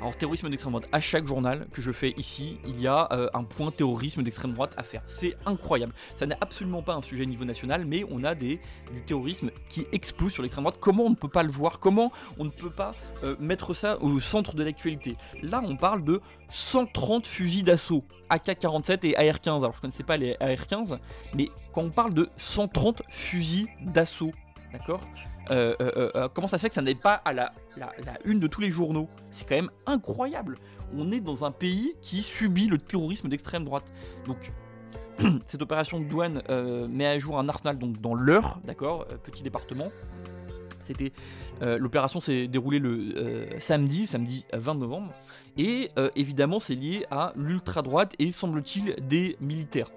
Alors 0.00 0.16
terrorisme 0.16 0.48
d'extrême 0.48 0.72
droite, 0.72 0.88
à 0.92 1.00
chaque 1.00 1.26
journal 1.26 1.66
que 1.72 1.82
je 1.82 1.90
fais 1.90 2.14
ici, 2.16 2.58
il 2.64 2.80
y 2.80 2.86
a 2.86 3.08
euh, 3.12 3.28
un 3.34 3.42
point 3.42 3.72
terrorisme 3.72 4.22
d'extrême 4.22 4.52
droite 4.52 4.72
à 4.76 4.84
faire. 4.84 5.02
C'est 5.06 5.36
incroyable. 5.44 5.92
Ça 6.16 6.24
n'est 6.24 6.36
absolument 6.40 6.82
pas 6.82 6.94
un 6.94 7.02
sujet 7.02 7.26
niveau 7.26 7.44
national, 7.44 7.84
mais 7.84 8.04
on 8.08 8.22
a 8.22 8.36
des, 8.36 8.60
du 8.94 9.02
terrorisme 9.04 9.50
qui 9.68 9.86
explose 9.90 10.32
sur 10.32 10.42
l'extrême 10.42 10.62
droite. 10.62 10.78
Comment 10.80 11.04
on 11.04 11.10
ne 11.10 11.16
peut 11.16 11.28
pas 11.28 11.42
le 11.42 11.50
voir? 11.50 11.80
Comment 11.80 12.12
on 12.38 12.44
ne 12.44 12.50
peut 12.50 12.70
pas 12.70 12.94
euh, 13.24 13.34
mettre 13.40 13.74
ça 13.74 14.00
au 14.00 14.20
centre 14.20 14.54
de 14.54 14.62
l'actualité? 14.62 15.16
Là, 15.42 15.60
on 15.64 15.76
parle 15.76 16.04
de 16.04 16.20
130 16.50 17.26
fusils 17.26 17.64
d'assaut, 17.64 18.04
AK-47 18.30 19.04
et 19.04 19.16
AR-15. 19.16 19.48
Alors 19.48 19.72
je 19.72 19.78
ne 19.78 19.80
connaissais 19.80 20.04
pas 20.04 20.16
les 20.16 20.36
AR-15, 20.38 20.96
mais 21.34 21.48
quand 21.72 21.82
on 21.82 21.90
parle 21.90 22.14
de 22.14 22.28
130 22.36 23.02
fusils 23.08 23.66
d'assaut, 23.82 24.30
d'accord? 24.72 25.00
Euh, 25.50 25.74
euh, 25.80 26.10
euh, 26.14 26.28
comment 26.32 26.46
ça 26.46 26.58
se 26.58 26.62
fait 26.62 26.68
que 26.68 26.74
ça 26.74 26.82
n'est 26.82 26.94
pas 26.94 27.14
à 27.24 27.32
la, 27.32 27.52
une 28.24 28.40
de 28.40 28.46
tous 28.46 28.60
les 28.60 28.70
journaux? 28.70 29.08
C'est 29.30 29.48
quand 29.48 29.54
même 29.54 29.70
incroyable. 29.86 30.56
On 30.96 31.10
est 31.10 31.20
dans 31.20 31.44
un 31.44 31.50
pays 31.50 31.94
qui 32.00 32.22
subit 32.22 32.66
le 32.66 32.78
terrorisme 32.78 33.28
d'extrême 33.28 33.64
droite. 33.64 33.92
Donc, 34.26 34.52
cette 35.48 35.62
opération 35.62 36.00
de 36.00 36.04
douane 36.04 36.42
met 36.88 37.06
à 37.06 37.18
jour 37.18 37.38
un 37.38 37.48
arsenal 37.48 37.78
dans 37.78 38.14
l'heure, 38.14 38.60
d'accord, 38.64 39.06
petit 39.22 39.42
département. 39.42 39.90
C'était 40.86 41.12
l'opération 41.60 42.18
s'est 42.18 42.46
déroulée 42.46 42.78
le 42.78 43.60
samedi, 43.60 44.06
samedi 44.06 44.46
20 44.54 44.76
novembre, 44.76 45.12
et 45.58 45.90
évidemment 46.16 46.60
c'est 46.60 46.76
lié 46.76 47.04
à 47.10 47.34
l'ultra 47.36 47.82
droite 47.82 48.14
et 48.18 48.30
semble-t-il 48.30 48.96
des 49.06 49.36
militaires 49.40 49.90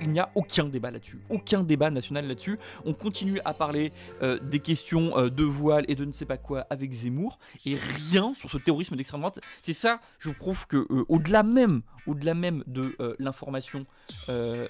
il 0.00 0.10
n'y 0.10 0.20
a 0.20 0.30
aucun 0.34 0.64
débat 0.64 0.90
là-dessus, 0.90 1.18
aucun 1.28 1.62
débat 1.62 1.90
national 1.90 2.26
là-dessus. 2.26 2.58
On 2.84 2.92
continue 2.92 3.40
à 3.44 3.54
parler 3.54 3.92
euh, 4.22 4.38
des 4.38 4.60
questions 4.60 5.16
euh, 5.18 5.30
de 5.30 5.44
voile 5.44 5.84
et 5.88 5.94
de 5.94 6.04
ne 6.04 6.12
sais 6.12 6.24
pas 6.24 6.36
quoi 6.36 6.66
avec 6.70 6.92
Zemmour, 6.92 7.38
et 7.66 7.76
rien 7.76 8.32
sur 8.34 8.50
ce 8.50 8.58
terrorisme 8.58 8.96
d'extrême 8.96 9.20
droite. 9.20 9.40
C'est 9.62 9.72
ça, 9.72 10.00
je 10.18 10.30
trouve 10.30 10.66
que 10.66 10.76
euh, 10.76 11.04
au-delà 11.08 11.42
même, 11.42 11.82
au-delà 12.06 12.34
même 12.34 12.64
de 12.66 12.96
l'information 13.18 13.86
de, 14.28 14.68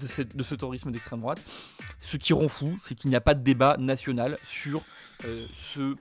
de, 0.00 0.42
ce 0.42 0.54
terrorisme 0.54 0.92
d'extrême 0.92 1.20
droite, 1.20 1.44
ce 2.00 2.16
qui 2.16 2.32
rend 2.32 2.48
fou, 2.48 2.78
c'est 2.82 2.94
qu'il 2.94 3.10
n'y 3.10 3.16
a 3.16 3.20
pas 3.20 3.34
de 3.34 3.42
débat 3.42 3.76
national 3.78 4.38
sur 4.44 4.82
ce 5.74 5.96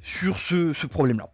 sur 0.00 0.38
ce 0.38 0.86
problème-là. 0.86 1.28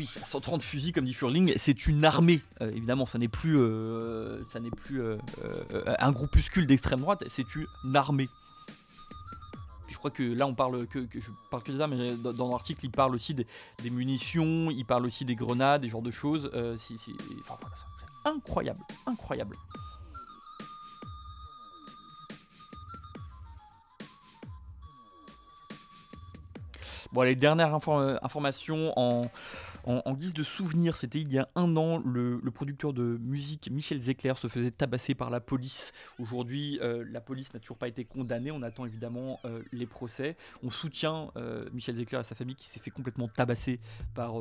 Oui, 0.00 0.06
130 0.06 0.62
fusils 0.62 0.92
comme 0.94 1.04
dit 1.04 1.12
Furling, 1.12 1.52
c'est 1.58 1.86
une 1.86 2.06
armée. 2.06 2.40
Euh, 2.62 2.70
évidemment, 2.70 3.04
ça 3.04 3.18
n'est 3.18 3.28
plus, 3.28 3.60
euh, 3.60 4.42
ça 4.48 4.58
n'est 4.58 4.70
plus 4.70 5.02
euh, 5.02 5.18
un 5.98 6.10
groupuscule 6.10 6.66
d'extrême 6.66 7.00
droite, 7.00 7.22
c'est 7.28 7.54
une 7.54 7.66
armée. 7.94 8.30
Je 9.88 9.98
crois 9.98 10.10
que 10.10 10.22
là, 10.22 10.46
on 10.46 10.54
parle 10.54 10.86
que, 10.86 11.06
je 11.12 11.30
parle 11.50 11.62
que 11.62 11.76
ça, 11.76 11.86
mais 11.86 12.16
dans, 12.16 12.50
l'article, 12.50 12.80
il 12.86 12.90
parle 12.90 13.14
aussi 13.14 13.34
des, 13.34 13.46
munitions, 13.90 14.70
il 14.70 14.86
parle 14.86 15.04
aussi 15.04 15.26
des 15.26 15.34
grenades, 15.34 15.82
des 15.82 15.88
genres 15.88 16.00
de 16.00 16.10
choses. 16.10 16.50
c'est 16.78 17.12
incroyable, 18.24 18.80
incroyable. 19.06 19.58
Bon, 27.12 27.20
les 27.22 27.34
dernières 27.34 27.74
informations 27.74 28.92
en, 28.96 29.30
en, 29.84 30.14
guise 30.14 30.32
de 30.32 30.42
souvenir, 30.42 30.96
c'était 30.96 31.20
il 31.20 31.32
y 31.32 31.38
a 31.38 31.48
un 31.54 31.76
an, 31.76 32.02
le, 32.04 32.40
producteur 32.50 32.92
de 32.92 33.18
musique 33.22 33.70
Michel 33.70 34.00
Zecler 34.00 34.34
se 34.40 34.48
faisait 34.48 34.70
tabasser 34.70 35.14
par 35.14 35.30
la 35.30 35.40
police. 35.40 35.92
Aujourd'hui, 36.18 36.78
euh, 36.82 37.04
la 37.10 37.20
police 37.20 37.54
n'a 37.54 37.60
toujours 37.60 37.78
pas 37.78 37.88
été 37.88 38.04
condamnée. 38.04 38.50
On 38.50 38.62
attend 38.62 38.84
évidemment 38.86 39.40
euh, 39.44 39.62
les 39.72 39.86
procès. 39.86 40.36
On 40.62 40.70
soutient 40.70 41.30
euh, 41.36 41.68
Michel 41.72 41.96
Zecler 41.96 42.20
et 42.20 42.24
sa 42.24 42.34
famille 42.34 42.56
qui 42.56 42.66
s'est 42.66 42.80
fait 42.80 42.90
complètement 42.90 43.28
tabasser 43.28 43.78
par 44.14 44.34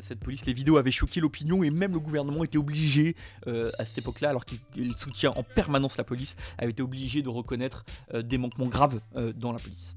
cette 0.00 0.20
police. 0.20 0.44
Les 0.46 0.52
vidéos 0.52 0.76
avaient 0.76 0.90
choqué 0.90 1.20
l'opinion 1.20 1.62
et 1.62 1.70
même 1.70 1.92
le 1.92 2.00
gouvernement 2.00 2.44
était 2.44 2.58
obligé 2.58 3.16
à 3.46 3.84
cette 3.84 3.98
époque-là, 3.98 4.30
alors 4.30 4.44
qu'il 4.44 4.96
soutient 4.96 5.30
en 5.32 5.42
permanence 5.42 5.96
la 5.96 6.04
police, 6.04 6.36
avait 6.58 6.70
été 6.70 6.82
obligé 6.82 7.22
de 7.22 7.28
reconnaître 7.28 7.84
des 8.12 8.38
manquements 8.38 8.66
graves 8.66 9.00
dans 9.36 9.52
la 9.52 9.58
police. 9.58 9.96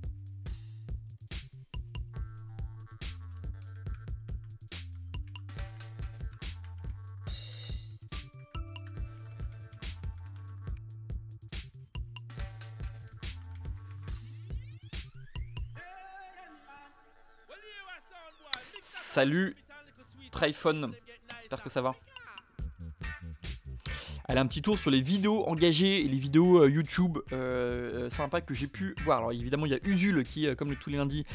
Salut 19.18 19.56
Tryphon, 20.30 20.92
j'espère 21.40 21.64
que 21.64 21.72
ça 21.72 21.82
va. 21.82 21.96
Elle 24.28 24.38
a 24.38 24.42
un 24.42 24.46
petit 24.46 24.62
tour 24.62 24.78
sur 24.78 24.92
les 24.92 25.02
vidéos 25.02 25.44
engagées 25.48 26.06
et 26.06 26.08
les 26.08 26.20
vidéos 26.20 26.62
euh, 26.62 26.70
YouTube 26.70 27.18
euh, 27.32 27.90
euh, 27.94 28.10
sympas 28.12 28.42
que 28.42 28.54
j'ai 28.54 28.68
pu 28.68 28.94
voir. 29.04 29.18
Alors 29.18 29.32
évidemment 29.32 29.66
il 29.66 29.72
y 29.72 29.76
a 29.76 29.80
Usul 29.88 30.24
qui, 30.24 30.48
comme 30.56 30.70
le 30.70 30.76
tous 30.76 30.92
les 30.92 30.98
lundis, 30.98 31.26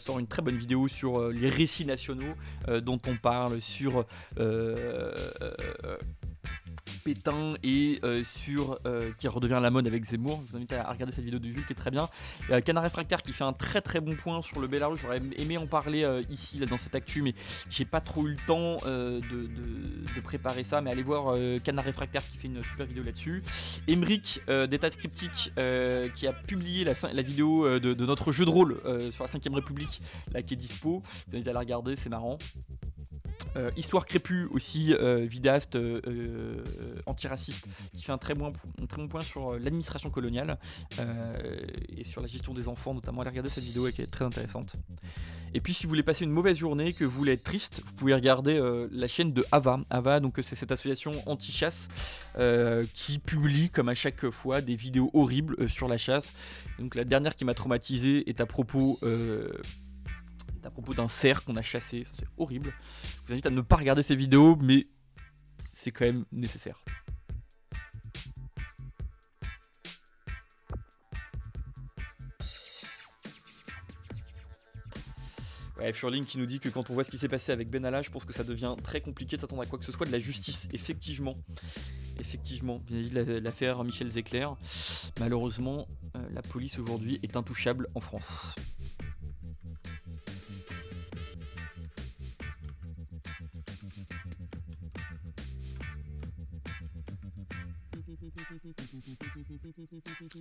sort 0.00 0.18
une 0.18 0.26
très 0.26 0.40
bonne 0.40 0.56
vidéo 0.56 0.88
sur 0.88 1.28
les 1.28 1.50
récits 1.50 1.84
nationaux 1.84 2.34
dont 2.66 2.98
on 3.06 3.18
parle 3.18 3.60
sur 3.60 4.06
Pétain 6.98 7.54
et 7.62 7.98
euh, 8.04 8.22
sur 8.24 8.78
euh, 8.86 9.12
qui 9.18 9.28
redevient 9.28 9.58
la 9.60 9.70
mode 9.70 9.86
avec 9.86 10.04
Zemmour. 10.04 10.42
Je 10.46 10.52
vous 10.52 10.56
invite 10.56 10.72
à 10.72 10.90
regarder 10.90 11.12
cette 11.12 11.24
vidéo 11.24 11.38
de 11.38 11.48
Jules 11.48 11.66
qui 11.66 11.72
est 11.72 11.76
très 11.76 11.90
bien. 11.90 12.08
Euh, 12.50 12.60
Canard 12.60 12.82
Réfractaire 12.82 13.22
qui 13.22 13.32
fait 13.32 13.44
un 13.44 13.52
très 13.52 13.80
très 13.80 14.00
bon 14.00 14.16
point 14.16 14.42
sur 14.42 14.60
le 14.60 14.66
Belarus. 14.66 15.00
J'aurais 15.00 15.20
aimé 15.36 15.56
en 15.56 15.66
parler 15.66 16.06
ici 16.28 16.58
là, 16.58 16.66
dans 16.66 16.78
cette 16.78 16.94
actu, 16.94 17.22
mais 17.22 17.34
j'ai 17.70 17.84
pas 17.84 18.00
trop 18.00 18.26
eu 18.26 18.30
le 18.30 18.46
temps 18.46 18.76
de, 18.86 20.20
préparer 20.22 20.64
ça. 20.64 20.80
Mais 20.80 20.90
allez 20.90 21.02
voir 21.02 21.36
Canard 21.64 21.84
Réfractaire 21.84 22.22
qui 22.28 22.36
fait 22.36 22.48
une 22.48 22.62
super 22.62 22.86
vidéo 22.86 23.02
là-dessus. 23.02 23.42
Emric 23.88 24.40
d'État 24.46 24.90
Cryptique 24.90 25.52
qui 26.14 26.26
a 26.26 26.32
publié 26.32 26.84
la, 26.84 26.92
la 27.12 27.22
vidéo 27.22 27.78
de, 27.78 27.94
notre 28.04 28.32
jeu 28.32 28.44
de 28.44 28.50
rôle 28.50 28.80
sur 29.12 29.24
la 29.24 29.30
5ème 29.30 29.54
République 29.54 30.02
là, 30.32 30.42
qui 30.42 30.54
est 30.54 30.56
dispo. 30.56 31.02
Je 31.26 31.30
vous 31.30 31.36
invite 31.36 31.48
à 31.48 31.52
la 31.52 31.60
regarder, 31.60 31.96
c'est 31.96 32.10
marrant. 32.10 32.38
Euh, 33.56 33.70
Histoire 33.76 34.06
crépue 34.06 34.46
aussi, 34.50 34.94
euh, 34.94 35.24
vidéaste 35.24 35.76
euh, 35.76 36.64
antiraciste, 37.06 37.66
qui 37.94 38.02
fait 38.02 38.12
un 38.12 38.18
très 38.18 38.34
bon, 38.34 38.52
très 38.88 38.98
bon 38.98 39.08
point 39.08 39.20
sur 39.20 39.52
l'administration 39.52 40.10
coloniale 40.10 40.58
et 41.96 42.04
sur 42.04 42.20
la 42.20 42.26
gestion 42.26 42.52
des 42.52 42.68
enfants, 42.68 42.94
notamment. 42.94 43.20
Allez 43.22 43.30
regarder 43.30 43.50
cette 43.50 43.64
vidéo 43.64 43.90
qui 43.90 44.02
est 44.02 44.06
très 44.06 44.24
intéressante. 44.24 44.74
Et 45.54 45.60
puis 45.60 45.72
si 45.72 45.84
vous 45.84 45.90
voulez 45.90 46.02
passer 46.02 46.24
une 46.24 46.30
mauvaise 46.30 46.58
journée, 46.58 46.92
que 46.92 47.04
vous 47.04 47.16
voulez 47.16 47.32
être 47.32 47.42
triste, 47.42 47.82
vous 47.86 47.92
pouvez 47.94 48.14
regarder 48.14 48.60
la 48.90 49.08
chaîne 49.08 49.32
de 49.32 49.44
Ava. 49.50 49.80
Ava, 49.88 50.20
donc 50.20 50.38
c'est 50.42 50.56
cette 50.56 50.72
association 50.72 51.12
anti-chasse 51.26 51.88
qui 52.92 53.18
publie 53.18 53.70
comme 53.70 53.88
à 53.88 53.94
chaque 53.94 54.28
fois 54.30 54.60
des 54.60 54.76
vidéos 54.76 55.10
horribles 55.14 55.68
sur 55.68 55.88
la 55.88 55.96
chasse. 55.96 56.32
donc 56.78 56.94
la 56.94 57.04
dernière 57.04 57.34
qui 57.34 57.44
m'a 57.44 57.54
traumatisé 57.54 58.28
est 58.28 58.40
à 58.40 58.46
propos 58.46 58.98
à 60.64 60.70
propos 60.70 60.94
d'un 60.94 61.08
cerf 61.08 61.44
qu'on 61.44 61.56
a 61.56 61.62
chassé. 61.62 62.06
C'est 62.18 62.26
horrible. 62.36 62.72
Je 63.22 63.26
vous 63.26 63.32
invite 63.32 63.46
à 63.46 63.50
ne 63.50 63.60
pas 63.60 63.76
regarder 63.76 64.02
ces 64.02 64.16
vidéos, 64.16 64.56
mais 64.56 64.86
c'est 65.72 65.90
quand 65.90 66.04
même 66.04 66.24
nécessaire. 66.32 66.82
Ouais, 75.78 75.92
Furling 75.92 76.24
qui 76.24 76.38
nous 76.38 76.46
dit 76.46 76.58
que 76.58 76.68
quand 76.68 76.90
on 76.90 76.94
voit 76.94 77.04
ce 77.04 77.10
qui 77.10 77.18
s'est 77.18 77.28
passé 77.28 77.52
avec 77.52 77.70
Benalla, 77.70 78.02
je 78.02 78.10
pense 78.10 78.24
que 78.24 78.32
ça 78.32 78.42
devient 78.42 78.74
très 78.82 79.00
compliqué 79.00 79.36
de 79.36 79.40
s'attendre 79.40 79.62
à 79.62 79.66
quoi 79.66 79.78
que 79.78 79.84
ce 79.84 79.92
soit 79.92 80.06
de 80.06 80.12
la 80.12 80.18
justice. 80.18 80.66
Effectivement. 80.72 81.36
Effectivement. 82.18 82.82
L'affaire 82.90 83.84
Michel 83.84 84.10
Zecler. 84.10 84.48
Malheureusement, 85.20 85.86
euh, 86.16 86.28
la 86.32 86.42
police 86.42 86.80
aujourd'hui 86.80 87.20
est 87.22 87.36
intouchable 87.36 87.88
en 87.94 88.00
France. 88.00 88.54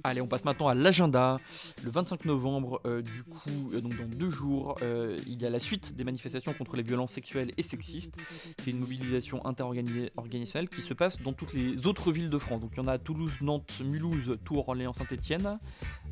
Allez, 0.03 0.21
on 0.21 0.27
passe 0.27 0.45
maintenant 0.45 0.67
à 0.67 0.73
l'agenda. 0.73 1.39
Le 1.83 1.91
25 1.91 2.25
novembre, 2.25 2.81
euh, 2.85 3.01
du 3.01 3.23
coup, 3.23 3.71
euh, 3.73 3.81
donc 3.81 3.97
dans 3.97 4.07
deux 4.07 4.29
jours, 4.29 4.77
euh, 4.81 5.17
il 5.27 5.41
y 5.41 5.45
a 5.45 5.49
la 5.49 5.59
suite 5.59 5.95
des 5.95 6.03
manifestations 6.03 6.53
contre 6.53 6.75
les 6.75 6.83
violences 6.83 7.11
sexuelles 7.11 7.51
et 7.57 7.63
sexistes. 7.63 8.15
C'est 8.59 8.71
une 8.71 8.79
mobilisation 8.79 9.45
interorganisationnelle 9.45 10.69
qui 10.69 10.81
se 10.81 10.93
passe 10.93 11.21
dans 11.21 11.33
toutes 11.33 11.53
les 11.53 11.85
autres 11.87 12.11
villes 12.11 12.29
de 12.29 12.39
France. 12.39 12.61
Donc 12.61 12.71
il 12.73 12.77
y 12.77 12.81
en 12.81 12.87
a 12.87 12.93
à 12.93 12.97
Toulouse, 12.97 13.33
Nantes, 13.41 13.81
Mulhouse, 13.83 14.37
Tours, 14.43 14.67
Orléans, 14.67 14.93
Saint-Etienne. 14.93 15.57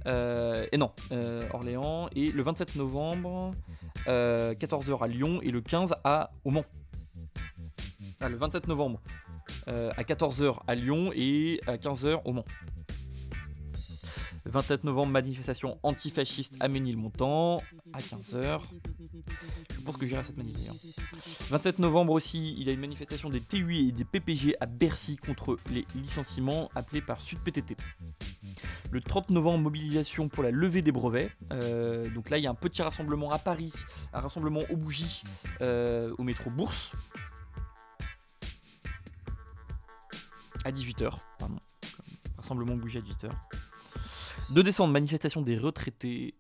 et 0.06 0.78
non, 0.78 0.92
Orléans. 1.54 2.10
Et 2.16 2.32
le 2.32 2.44
27 2.44 2.76
novembre, 2.76 3.52
14h 4.06 5.04
à 5.04 5.08
Lyon 5.08 5.40
et 5.42 5.52
le 5.52 5.62
15 5.62 5.96
à 6.04 6.30
au 6.44 6.52
Mans. 6.52 6.66
Ah, 8.22 8.30
le 8.30 8.38
27 8.38 8.68
novembre, 8.68 9.02
à 9.68 10.04
14h 10.04 10.58
à 10.68 10.76
Lyon 10.76 11.12
et 11.14 11.60
à 11.68 11.78
15h 11.78 12.22
au 12.26 12.34
Mans. 12.34 12.46
27 14.46 14.84
novembre, 14.84 15.12
manifestation 15.12 15.80
antifasciste 15.82 16.56
à 16.60 16.68
Ménilmontant 16.68 17.64
à 17.94 18.00
15h. 18.00 18.62
Je 19.74 19.82
pense 19.82 19.98
que 19.98 20.06
j'irai 20.06 20.22
à 20.22 20.24
cette 20.24 20.38
manif 20.38 20.56
27 21.50 21.80
novembre 21.80 22.14
aussi, 22.14 22.56
il 22.58 22.68
y 22.68 22.70
a 22.70 22.74
une 22.74 22.80
manifestation 22.80 23.30
des 23.30 23.42
TUI 23.42 23.90
et 23.90 23.92
des 23.92 24.06
PPG 24.06 24.56
à 24.60 24.68
Bercy 24.68 25.18
contre 25.18 25.58
les 25.72 25.86
licenciements 25.96 26.70
appelés 26.76 27.02
par 27.02 27.22
Sud 27.22 27.40
PTT. 27.40 27.76
Le 28.92 29.02
30 29.02 29.32
novembre, 29.32 29.64
mobilisation 29.64 30.30
pour 30.30 30.44
la 30.44 30.52
levée 30.52 30.82
des 30.82 30.92
brevets. 30.92 31.32
Euh, 31.52 32.08
donc 32.10 32.30
là, 32.30 32.38
il 32.38 32.44
y 32.44 32.48
a 32.48 32.52
un 32.52 32.56
petit 32.56 32.82
rassemblement 32.82 33.32
à 33.32 33.40
Paris, 33.40 33.74
un 34.14 34.22
rassemblement 34.22 34.62
aux 34.70 34.78
bougies 34.78 35.24
euh, 35.62 36.14
au 36.18 36.24
métro 36.24 36.52
Bourse. 36.52 36.92
À 40.66 40.72
18h, 40.72 41.20
pardon. 41.38 41.60
Rassemblement 42.38 42.76
bougies 42.76 42.98
à 42.98 43.02
18h. 43.02 43.30
2 44.50 44.64
décembre, 44.64 44.94
manifestation 44.94 45.44
des 45.44 45.60
retraités. 45.60 46.34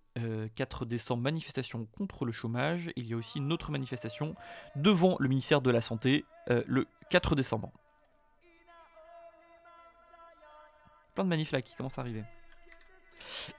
4 0.55 0.83
euh, 0.83 0.85
décembre, 0.85 1.21
manifestation 1.21 1.85
contre 1.97 2.25
le 2.25 2.31
chômage. 2.31 2.89
Il 2.95 3.05
y 3.05 3.13
a 3.13 3.17
aussi 3.17 3.37
une 3.37 3.53
autre 3.53 3.69
manifestation 3.69 4.35
devant 4.75 5.15
le 5.19 5.27
ministère 5.29 5.61
de 5.61 5.69
la 5.69 5.81
Santé 5.81 6.25
euh, 6.49 6.63
le 6.65 6.87
4 7.11 7.35
décembre. 7.35 7.71
Plein 11.13 11.25
de 11.25 11.29
manifs 11.29 11.51
là 11.51 11.61
qui 11.61 11.75
commencent 11.75 11.99
à 11.99 12.01
arriver. 12.01 12.23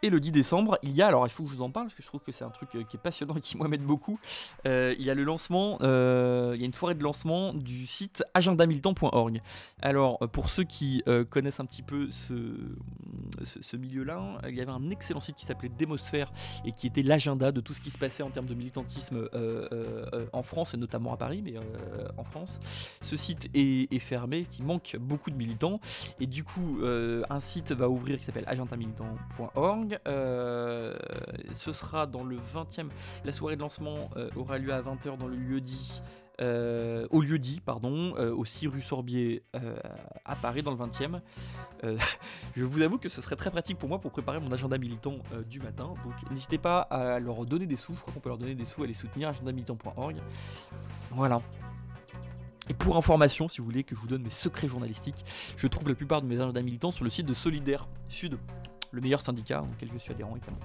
Et 0.02 0.10
le 0.10 0.20
10 0.20 0.32
décembre, 0.32 0.78
il 0.82 0.92
y 0.92 1.02
a, 1.02 1.06
alors 1.06 1.26
il 1.26 1.30
faut 1.30 1.44
que 1.44 1.50
je 1.50 1.56
vous 1.56 1.62
en 1.62 1.70
parle 1.70 1.86
parce 1.86 1.94
que 1.94 2.02
je 2.02 2.06
trouve 2.06 2.20
que 2.20 2.32
c'est 2.32 2.44
un 2.44 2.50
truc 2.50 2.74
euh, 2.74 2.84
qui 2.84 2.96
est 2.96 3.00
passionnant 3.00 3.36
et 3.36 3.40
qui 3.40 3.56
m'aide 3.68 3.82
beaucoup. 3.82 4.18
Euh, 4.66 4.94
il 4.98 5.04
y 5.04 5.10
a 5.10 5.14
le 5.14 5.24
lancement, 5.24 5.78
euh, 5.82 6.52
il 6.54 6.60
y 6.60 6.62
a 6.62 6.66
une 6.66 6.74
soirée 6.74 6.94
de 6.94 7.02
lancement 7.02 7.54
du 7.54 7.86
site 7.86 8.24
agendamilitant.org. 8.34 9.40
Alors 9.82 10.18
pour 10.32 10.48
ceux 10.48 10.64
qui 10.64 11.02
connaissent 11.30 11.60
un 11.60 11.66
petit 11.66 11.82
peu 11.82 12.10
ce, 12.10 12.34
ce, 13.60 13.76
milieu-là, 13.76 14.40
il 14.48 14.54
y 14.54 14.60
avait 14.60 14.72
un 14.72 14.90
excellent 14.90 15.20
site 15.20 15.36
qui 15.36 15.46
s'appelait 15.46 15.68
Démosphère 15.68 16.32
et 16.64 16.72
qui 16.72 16.86
était 16.86 17.02
l'agenda 17.02 17.52
de 17.52 17.60
tout 17.60 17.74
ce 17.74 17.80
qui 17.80 17.90
se 17.90 17.98
passait 17.98 18.22
en 18.22 18.30
termes 18.30 18.46
de 18.46 18.54
militantisme 18.54 19.28
en 20.32 20.42
France 20.42 20.74
et 20.74 20.76
notamment 20.76 21.12
à 21.12 21.16
Paris, 21.16 21.42
mais 21.44 21.54
en 22.16 22.24
France. 22.24 22.58
Ce 23.00 23.16
site 23.16 23.48
est, 23.54 23.92
est, 23.92 23.98
fermé, 23.98 24.44
qui 24.44 24.62
manque 24.62 24.96
beaucoup 24.98 25.30
de 25.30 25.36
militants 25.36 25.80
et 26.20 26.26
du 26.26 26.44
coup 26.44 26.80
un 26.82 27.40
site 27.40 27.72
va 27.72 27.88
ouvrir 27.88 28.18
qui 28.18 28.24
s'appelle 28.24 28.44
agendamilitant.org 28.46 29.55
euh, 29.56 30.94
ce 31.54 31.72
sera 31.72 32.06
dans 32.06 32.24
le 32.24 32.36
20e. 32.36 32.88
La 33.24 33.32
soirée 33.32 33.56
de 33.56 33.60
lancement 33.60 34.10
euh, 34.16 34.30
aura 34.36 34.58
lieu 34.58 34.72
à 34.72 34.82
20h 34.82 35.16
dans 35.18 35.28
le 35.28 35.36
lieu 35.36 35.60
dit. 35.60 36.02
Euh, 36.42 37.06
au 37.10 37.22
lieu 37.22 37.38
dit, 37.38 37.62
pardon, 37.64 38.12
aussi 38.36 38.68
rue 38.68 38.82
Sorbier 38.82 39.42
à 40.26 40.36
Paris 40.36 40.62
dans 40.62 40.70
le 40.70 40.76
20e. 40.76 41.20
je 42.56 42.64
vous 42.64 42.82
avoue 42.82 42.98
que 42.98 43.08
ce 43.08 43.22
serait 43.22 43.36
très 43.36 43.50
pratique 43.50 43.78
pour 43.78 43.88
moi 43.88 43.98
pour 44.00 44.10
préparer 44.10 44.38
mon 44.38 44.52
agenda 44.52 44.76
militant 44.76 45.14
du 45.48 45.60
matin. 45.60 45.94
Donc 46.04 46.30
n'hésitez 46.30 46.58
pas 46.58 46.80
à 46.80 47.18
leur 47.20 47.46
donner 47.46 47.66
des 47.66 47.76
sous. 47.76 47.94
Je 47.94 48.02
crois 48.02 48.12
qu'on 48.12 48.20
peut 48.20 48.28
leur 48.28 48.38
donner 48.38 48.54
des 48.54 48.66
sous 48.66 48.82
à 48.82 48.86
les 48.86 48.92
soutenir. 48.92 49.30
agendamilitant.org. 49.30 50.16
Voilà. 51.12 51.40
Et 52.68 52.74
pour 52.74 52.96
information, 52.98 53.48
si 53.48 53.58
vous 53.58 53.64
voulez 53.64 53.84
que 53.84 53.94
je 53.94 54.00
vous 54.00 54.08
donne 54.08 54.22
mes 54.22 54.30
secrets 54.30 54.68
journalistiques, 54.68 55.24
je 55.56 55.66
trouve 55.68 55.88
la 55.88 55.94
plupart 55.94 56.20
de 56.20 56.26
mes 56.26 56.38
agendas 56.38 56.62
militants 56.62 56.90
sur 56.90 57.04
le 57.04 57.10
site 57.10 57.24
de 57.24 57.34
Solidaire 57.34 57.88
Sud 58.08 58.38
le 58.96 59.02
meilleur 59.02 59.20
syndicat 59.20 59.62
auquel 59.62 59.90
je 59.92 59.98
suis 59.98 60.12
adhérent 60.12 60.34
également. 60.36 60.58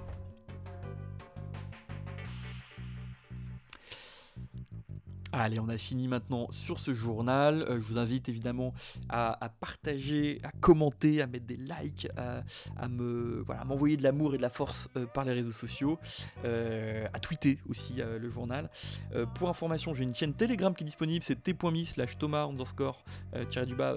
Allez, 5.34 5.60
on 5.60 5.70
a 5.70 5.78
fini 5.78 6.10
maintenant 6.10 6.48
sur 6.52 6.80
ce 6.80 6.94
journal. 6.94 7.62
Euh, 7.62 7.76
je 7.76 7.86
vous 7.86 7.98
invite 7.98 8.28
évidemment 8.28 8.74
à, 9.08 9.50
partager, 9.62 10.39
à 10.44 10.52
commenter, 10.60 11.22
à 11.22 11.28
mettre 11.28 11.46
des 11.46 11.56
likes, 11.56 12.08
à, 12.17 12.88
me 12.89 13.41
voilà, 13.46 13.63
m'envoyer 13.63 13.96
de 13.96 14.04
l'amour 14.04 14.34
et 14.34 14.38
de 14.38 14.41
la 14.41 14.50
force 14.50 14.89
euh, 14.98 15.06
par 15.06 15.24
les 15.24 15.32
réseaux 15.32 15.54
sociaux, 15.54 16.00
euh, 16.44 17.08
à 17.13 17.20
tweeter 17.20 17.60
aussi 17.70 17.96
le 17.96 18.30
journal. 18.30 18.70
pour 19.36 19.50
information, 19.50 19.94
j'ai 19.94 20.04
une 20.04 20.15
chaîne 20.15 20.34
Telegram 20.34 20.74
qui 20.76 20.84
est 20.84 20.86
disponible, 20.86 21.24
c'est 21.24 21.41
t.me 21.41 21.84
slash 21.86 22.17
thomas 22.17 22.46
underscore 22.46 23.04
du 23.65 23.76
bas. 23.76 23.96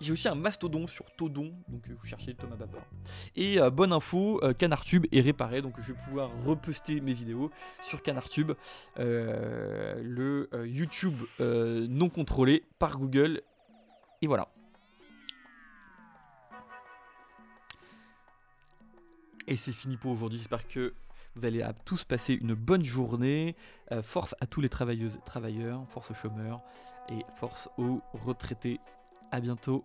J'ai 0.00 0.12
aussi 0.12 0.28
un 0.28 0.34
mastodon 0.34 0.86
sur 0.86 1.04
Todon, 1.12 1.54
donc 1.68 1.88
euh, 1.88 1.94
vous 1.98 2.06
cherchez 2.06 2.34
Thomas 2.34 2.56
Babor. 2.56 2.82
Et 3.36 3.60
euh, 3.60 3.70
bonne 3.70 3.92
info, 3.92 4.40
euh, 4.42 4.52
CanarTube 4.52 5.06
est 5.12 5.20
réparé, 5.20 5.62
donc 5.62 5.74
je 5.80 5.92
vais 5.92 5.98
pouvoir 5.98 6.30
reposter 6.44 7.00
mes 7.00 7.14
vidéos 7.14 7.50
sur 7.82 8.02
CanarTube, 8.02 8.52
le 8.96 10.48
YouTube 10.64 11.16
non 11.38 12.08
contrôlé 12.08 12.64
par 12.78 12.98
Google. 12.98 13.42
Et 14.20 14.26
voilà. 14.26 14.48
Et 19.46 19.56
c'est 19.56 19.72
fini 19.72 19.96
pour 19.96 20.12
aujourd'hui, 20.12 20.38
j'espère 20.38 20.66
que 20.66 20.94
vous 21.36 21.44
allez 21.44 21.64
tous 21.84 22.04
passer 22.04 22.34
une 22.34 22.54
bonne 22.54 22.84
journée. 22.84 23.54
force 24.02 24.34
à 24.40 24.46
tous 24.46 24.60
les 24.60 24.68
travailleuses 24.68 25.16
et 25.16 25.24
travailleurs, 25.24 25.86
force 25.88 26.10
aux 26.10 26.14
chômeurs 26.14 26.62
et 27.10 27.22
force 27.36 27.68
aux 27.76 28.00
retraités. 28.12 28.80
A 29.30 29.40
bientôt. 29.40 29.84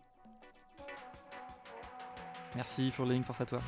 Merci 2.55 2.91
Furling, 2.91 3.23
force 3.23 3.41
à 3.41 3.45
toi. 3.45 3.61